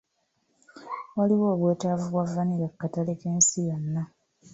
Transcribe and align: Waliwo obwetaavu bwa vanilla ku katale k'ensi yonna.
Waliwo 1.17 1.47
obwetaavu 1.55 2.05
bwa 2.13 2.25
vanilla 2.33 2.67
ku 2.71 2.75
katale 2.81 3.13
k'ensi 3.21 3.59
yonna. 3.67 4.03